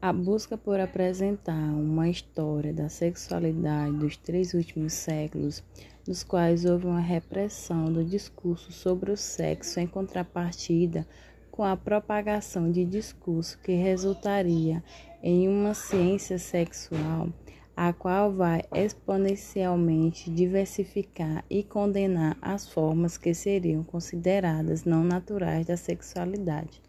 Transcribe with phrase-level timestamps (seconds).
[0.00, 5.64] A busca por apresentar uma história da sexualidade dos três últimos séculos,
[6.06, 11.06] nos quais houve uma repressão do discurso sobre o sexo em contrapartida
[11.50, 14.84] com a propagação de discurso que resultaria
[15.22, 17.30] em uma ciência sexual,
[17.74, 25.76] a qual vai exponencialmente diversificar e condenar as formas que seriam consideradas não naturais da
[25.78, 26.82] sexualidade.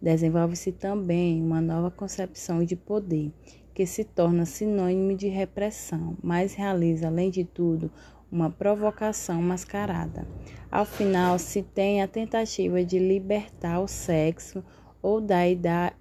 [0.00, 3.32] Desenvolve-se também uma nova concepção de poder,
[3.74, 7.90] que se torna sinônimo de repressão, mas realiza, além de tudo,
[8.30, 10.26] uma provocação mascarada.
[10.70, 14.64] Ao final, se tem a tentativa de libertar o sexo
[15.02, 15.92] ou da, ideia,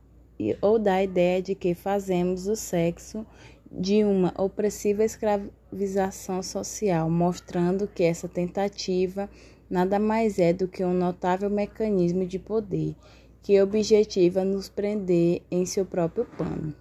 [0.62, 3.26] ou da ideia de que fazemos o sexo
[3.72, 9.30] de uma opressiva escravização social, mostrando que essa tentativa
[9.70, 12.96] nada mais é do que um notável mecanismo de poder
[13.42, 16.74] que objetiva nos prender em seu próprio pano.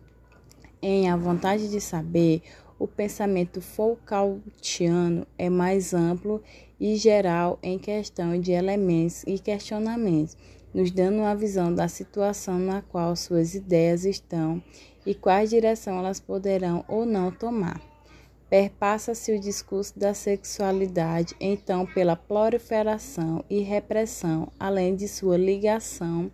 [0.81, 2.42] Em A Vontade de Saber,
[2.78, 6.42] o pensamento Foucaultiano é mais amplo
[6.79, 10.36] e geral em questão de elementos e questionamentos,
[10.73, 14.62] nos dando uma visão da situação na qual suas ideias estão
[15.05, 17.81] e quais direção elas poderão ou não tomar.
[18.49, 26.31] Perpassa-se o discurso da sexualidade, então, pela proliferação e repressão, além de sua ligação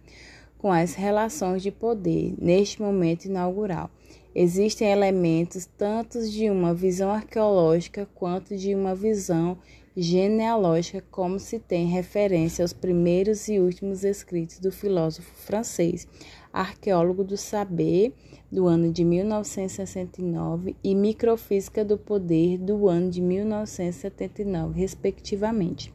[0.57, 3.91] com as relações de poder neste momento inaugural.
[4.35, 9.59] Existem elementos tanto de uma visão arqueológica quanto de uma visão
[9.97, 16.09] genealógica, como se tem referência aos primeiros e últimos escritos do filósofo francês,
[16.53, 18.13] arqueólogo do saber
[18.51, 25.93] do ano de 1969 e Microfísica do Poder do ano de 1979, respectivamente.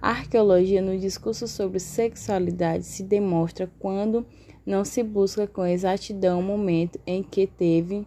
[0.00, 4.26] A arqueologia no discurso sobre sexualidade se demonstra quando
[4.64, 8.06] não se busca com exatidão o momento em que teve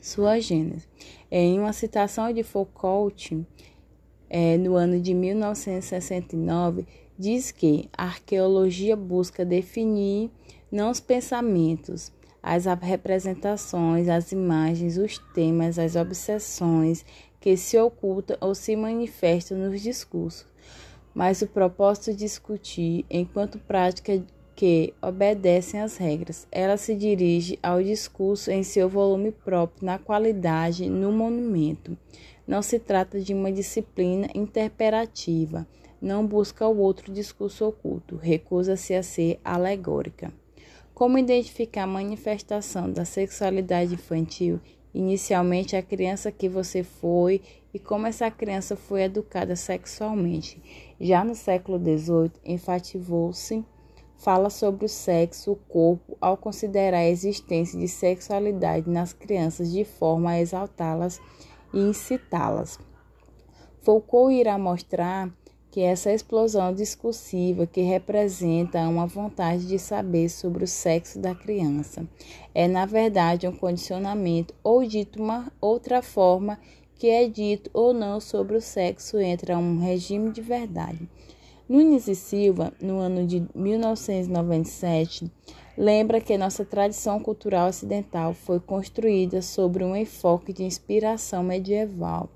[0.00, 0.86] sua gênese.
[1.30, 3.44] Em uma citação de Foucault,
[4.28, 6.86] é, no ano de 1969,
[7.18, 10.30] diz que a arqueologia busca definir
[10.70, 12.12] não os pensamentos,
[12.42, 17.04] as representações, as imagens, os temas, as obsessões
[17.40, 20.46] que se ocultam ou se manifestam nos discursos,
[21.14, 24.22] mas o propósito de discutir enquanto prática
[24.56, 26.46] que obedecem às regras.
[26.50, 31.96] Ela se dirige ao discurso em seu volume próprio, na qualidade, no monumento.
[32.46, 35.66] Não se trata de uma disciplina interperativa,
[36.00, 40.32] não busca o outro discurso oculto, recusa-se a ser alegórica.
[40.94, 44.60] Como identificar a manifestação da sexualidade infantil?
[44.92, 47.40] Inicialmente, a criança que você foi
[47.72, 50.62] e como essa criança foi educada sexualmente.
[51.00, 53.64] Já no século XVIII, enfatizou-se
[54.24, 59.84] fala sobre o sexo, o corpo, ao considerar a existência de sexualidade nas crianças de
[59.84, 61.20] forma a exaltá-las
[61.74, 62.78] e incitá-las.
[63.82, 65.30] Foucault irá mostrar
[65.70, 72.06] que essa explosão discursiva que representa uma vontade de saber sobre o sexo da criança
[72.54, 76.58] é, na verdade, um condicionamento ou dito uma outra forma
[76.94, 81.08] que é dito ou não sobre o sexo entra um regime de verdade.
[81.66, 85.32] Nunes e Silva, no ano de 1997,
[85.78, 92.28] lembra que nossa tradição cultural ocidental foi construída sobre um enfoque de inspiração medieval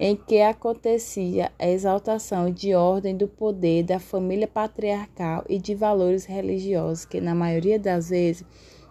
[0.00, 6.24] em que acontecia a exaltação de ordem do poder da família patriarcal e de valores
[6.24, 8.42] religiosos que, na maioria das vezes,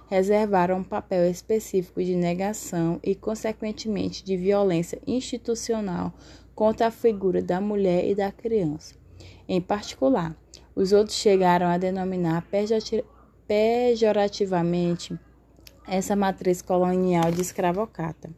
[0.08, 6.13] reservaram um papel específico de negação e, consequentemente, de violência institucional
[6.53, 9.00] contra a figura da mulher e da criança.
[9.53, 10.34] Em particular,
[10.73, 12.47] os outros chegaram a denominar
[13.45, 15.19] pejorativamente
[15.85, 18.29] essa matriz colonial de escravocrata,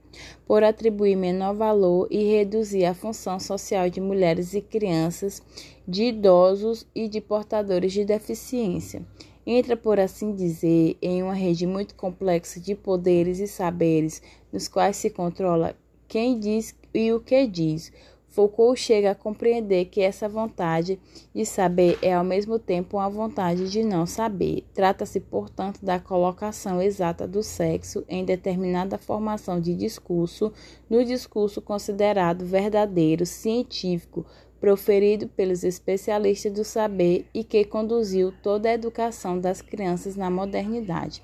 [0.44, 5.44] por atribuir menor valor e reduzir a função social de mulheres e crianças,
[5.88, 9.06] de idosos e de portadores de deficiência.
[9.46, 14.20] Entra, por assim dizer, em uma rede muito complexa de poderes e saberes,
[14.52, 15.76] nos quais se controla
[16.08, 17.92] quem diz e o que diz,
[18.34, 21.00] Foucault chega a compreender que essa vontade
[21.36, 24.66] de saber é ao mesmo tempo uma vontade de não saber.
[24.74, 30.52] Trata-se, portanto, da colocação exata do sexo em determinada formação de discurso,
[30.90, 34.26] no discurso considerado verdadeiro, científico,
[34.60, 41.24] proferido pelos especialistas do saber e que conduziu toda a educação das crianças na modernidade.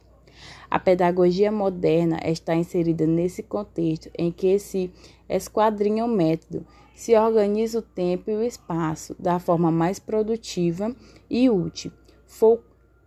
[0.70, 4.92] A pedagogia moderna está inserida nesse contexto em que se
[5.28, 6.64] esquadrinha o método
[7.00, 10.94] se organiza o tempo e o espaço da forma mais produtiva
[11.30, 11.94] e útil,
[12.28, 12.62] for,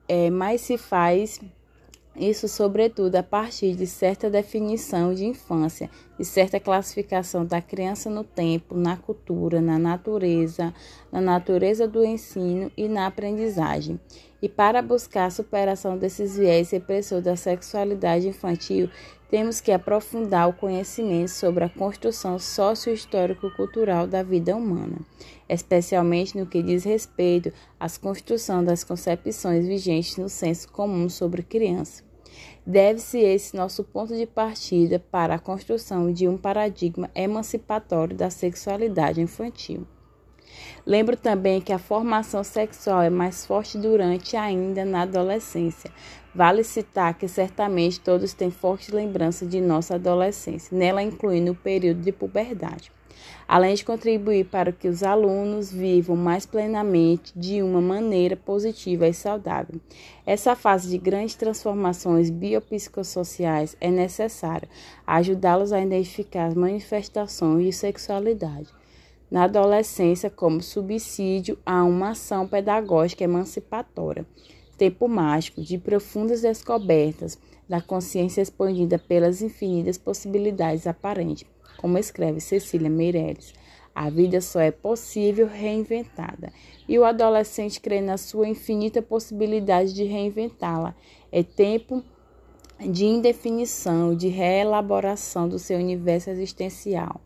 [0.09, 1.39] é, mais se faz
[2.15, 8.23] Isso, sobretudo, a partir de certa definição de infância, de certa classificação da criança no
[8.23, 10.75] tempo, na cultura, na natureza,
[11.11, 13.99] na natureza do ensino e na aprendizagem.
[14.43, 18.91] E para buscar a superação desses viés repressores da sexualidade infantil,
[19.33, 24.99] temos que aprofundar o conhecimento sobre a construção socio-histórico-cultural da vida humana,
[25.49, 27.51] especialmente no que diz respeito
[27.81, 32.05] à construção das concepções vigentes no senso comum sobre criança.
[32.67, 39.23] Deve-se esse nosso ponto de partida para a construção de um paradigma emancipatório da sexualidade
[39.23, 39.87] infantil.
[40.85, 45.91] Lembro também que a formação sexual é mais forte durante ainda na adolescência.
[46.35, 52.01] Vale citar que certamente todos têm forte lembrança de nossa adolescência, nela incluindo o período
[52.01, 52.91] de puberdade.
[53.47, 59.13] Além de contribuir para que os alunos vivam mais plenamente de uma maneira positiva e
[59.13, 59.79] saudável.
[60.27, 64.69] Essa fase de grandes transformações biopsicossociais é necessária
[65.07, 68.69] ajudá-los a identificar as manifestações de sexualidade
[69.33, 74.27] na adolescência como subsídio a uma ação pedagógica emancipatória.
[74.77, 81.47] Tempo mágico de profundas descobertas da consciência expandida pelas infinitas possibilidades aparentes,
[81.79, 83.55] como escreve Cecília Meirelles.
[83.95, 86.53] A vida só é possível reinventada,
[86.87, 90.95] e o adolescente crê na sua infinita possibilidade de reinventá-la.
[91.31, 92.05] É tempo
[92.79, 97.19] de indefinição, de reelaboração do seu universo existencial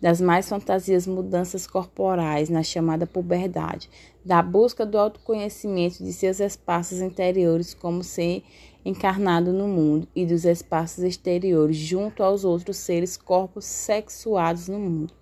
[0.00, 3.88] das mais fantasias mudanças corporais na chamada puberdade,
[4.24, 8.42] da busca do autoconhecimento de seus espaços interiores como ser
[8.84, 15.12] encarnado no mundo e dos espaços exteriores junto aos outros seres corpos sexuados no mundo.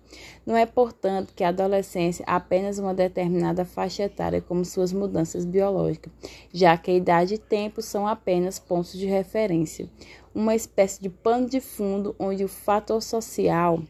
[0.45, 5.45] Não é, portanto, que a adolescência é apenas uma determinada faixa etária como suas mudanças
[5.45, 6.13] biológicas,
[6.53, 9.89] já que a idade e tempo são apenas pontos de referência,
[10.33, 13.81] uma espécie de pano de fundo onde o fator social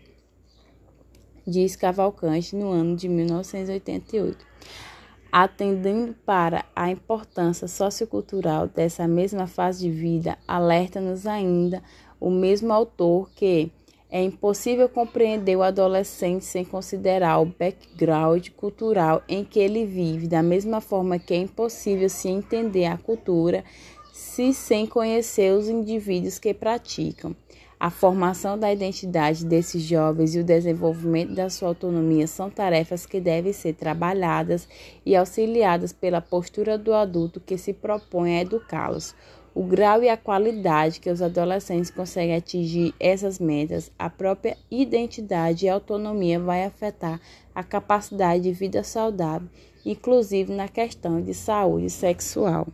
[1.46, 4.46] diz Cavalcante no ano de 1988.
[5.32, 11.84] Atendendo para a importância sociocultural dessa mesma fase de vida, alerta-nos ainda
[12.20, 13.72] o mesmo autor que
[14.10, 20.42] é impossível compreender o adolescente sem considerar o background cultural em que ele vive, da
[20.42, 23.64] mesma forma que é impossível se entender a cultura
[24.14, 27.36] se sem conhecer os indivíduos que praticam.
[27.78, 33.20] A formação da identidade desses jovens e o desenvolvimento da sua autonomia são tarefas que
[33.20, 34.68] devem ser trabalhadas
[35.06, 39.14] e auxiliadas pela postura do adulto que se propõe a educá-los.
[39.54, 45.66] O grau e a qualidade que os adolescentes conseguem atingir essas metas, a própria identidade
[45.66, 47.20] e autonomia vai afetar
[47.54, 49.50] a capacidade de vida saudável,
[49.86, 52.68] inclusive na questão de saúde sexual.